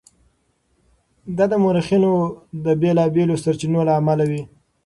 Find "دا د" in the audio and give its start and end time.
1.37-1.53